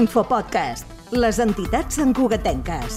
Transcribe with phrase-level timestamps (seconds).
[0.00, 2.94] Infopodcast, les entitats santcugatenques.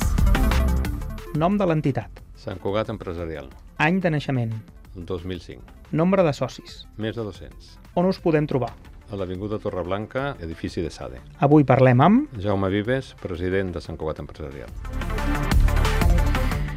[1.35, 2.21] Nom de l'entitat.
[2.39, 3.49] Sant Cugat Empresarial,
[3.83, 4.53] Any de naixement.
[4.95, 5.61] el 2005.
[5.91, 6.87] Nombre de socis.
[6.95, 7.73] Més de 200.
[7.95, 8.71] On us podem trobar?
[9.11, 11.19] A l'Avinguda Torreblanca, edifici de Sade.
[11.39, 12.39] Avui parlem amb...
[12.39, 14.71] Jaume Vives, president de Sant Cugat Empresarial.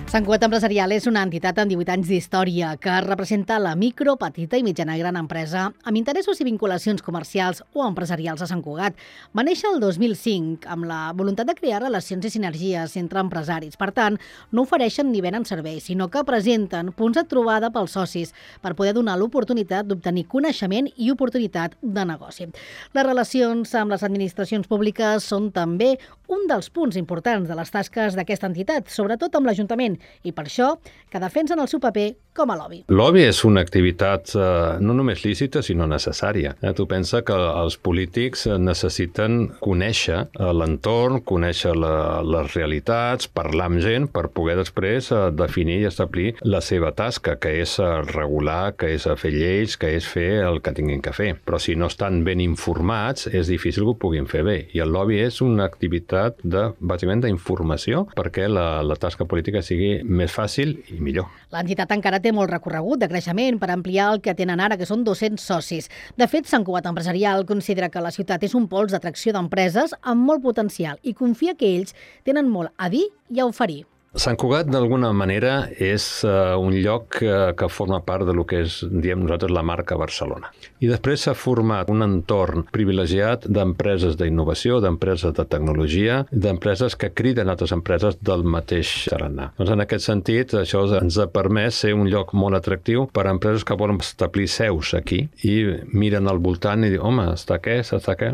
[0.07, 4.55] Sant Cugat Empresarial és una entitat amb 18 anys d'història que representa la micro, petita
[4.55, 8.95] i mitjana gran empresa amb interessos i vinculacions comercials o empresarials a Sant Cugat.
[9.35, 13.75] Va néixer el 2005 amb la voluntat de crear relacions i sinergies entre empresaris.
[13.75, 14.15] Per tant,
[14.55, 18.31] no ofereixen ni venen serveis, sinó que presenten punts de trobada pels socis
[18.63, 22.47] per poder donar l'oportunitat d'obtenir coneixement i oportunitat de negoci.
[22.95, 25.97] Les relacions amb les administracions públiques són també
[26.31, 30.75] un dels punts importants de les tasques d'aquesta entitat, sobretot amb l'Ajuntament, i per això
[31.11, 32.83] que defensen el seu paper com a lobby.
[32.93, 36.53] Lobby és una activitat eh, no només lícita, sinó necessària.
[36.61, 43.31] Eh, tu pensa que els polítics eh, necessiten conèixer eh, l'entorn, conèixer la, les realitats,
[43.33, 47.79] parlar amb gent per poder després eh, definir i establir la seva tasca, que és
[47.81, 51.33] eh, regular, que és fer lleis, que és fer el que tinguin que fer.
[51.47, 54.59] Però si no estan ben informats, és difícil que ho puguin fer bé.
[54.77, 59.86] I el lobby és una activitat de, bàsicament d'informació perquè la, la tasca política sigui
[60.05, 61.31] més fàcil i millor.
[61.55, 65.05] L'entitat encara té molt recorregut de creixement per ampliar el que tenen ara, que són
[65.07, 65.91] 200 socis.
[66.19, 70.27] De fet, Sant Cugat Empresarial considera que la ciutat és un pols d'atracció d'empreses amb
[70.29, 73.85] molt potencial i confia que ells tenen molt a dir i a oferir.
[74.17, 78.63] Sant Cugat, d'alguna manera, és uh, un lloc uh, que forma part de lo que
[78.65, 80.49] és, diem nosaltres, la marca Barcelona.
[80.81, 87.53] I després s'ha format un entorn privilegiat d'empreses d'innovació, d'empreses de tecnologia, d'empreses que criden
[87.53, 89.51] altres empreses del mateix tarannà.
[89.61, 93.37] Doncs en aquest sentit, això ens ha permès ser un lloc molt atractiu per a
[93.37, 95.59] empreses que volen establir seus aquí i
[95.93, 98.33] miren al voltant i diuen, home, està què, està què,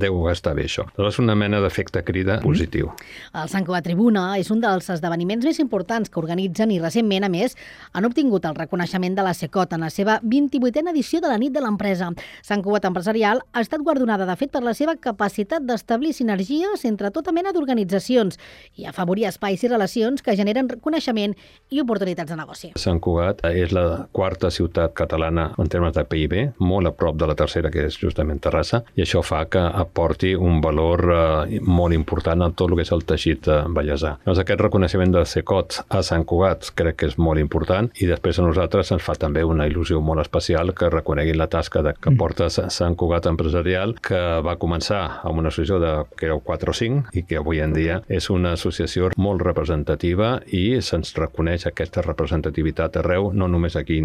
[0.00, 0.88] deu estar bé això.
[0.96, 2.94] Doncs és una mena d'efecte crida positiu.
[3.36, 7.24] El Sant Cugat Tribuna és un dels esdeveniments esdeveniments més importants que organitzen i recentment,
[7.26, 7.56] a més,
[7.92, 11.52] han obtingut el reconeixement de la SECOT en la seva 28a edició de la nit
[11.52, 12.10] de l'empresa.
[12.42, 17.10] Sant Cugat Empresarial ha estat guardonada, de fet, per la seva capacitat d'establir sinergies entre
[17.10, 18.38] tota mena d'organitzacions
[18.76, 21.34] i afavorir espais i relacions que generen coneixement
[21.70, 22.72] i oportunitats de negoci.
[22.76, 27.26] Sant Cugat és la quarta ciutat catalana en termes de PIB, molt a prop de
[27.26, 31.96] la tercera, que és justament Terrassa, i això fa que aporti un valor eh, molt
[31.96, 34.16] important a tot el que és el teixit eh, ballesà.
[34.24, 38.40] Doncs aquest reconeixement de Secot a Sant Cugat crec que és molt important i després
[38.40, 42.10] a nosaltres ens fa també una il·lusió molt especial que reconeguin la tasca de, que
[42.18, 46.74] porta Sant Cugat Empresarial que va començar amb una associació de, que era 4 o
[46.74, 52.02] 5 i que avui en dia és una associació molt representativa i se'ns reconeix aquesta
[52.02, 54.00] representativitat arreu, no només aquí.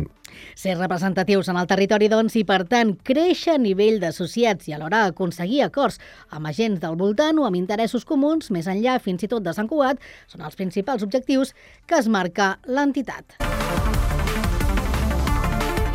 [0.57, 5.03] Ser representatius en el territori, doncs, i per tant créixer a nivell d'associats i alhora
[5.09, 5.99] aconseguir acords
[6.29, 9.69] amb agents del voltant o amb interessos comuns, més enllà fins i tot de Sant
[9.69, 11.55] Cugat, són els principals principals objectius
[11.87, 13.39] que es marca l'entitat.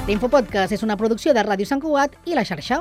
[0.08, 2.80] L'Infopodcast és una producció de Ràdio Sant Cugat i la xarxa.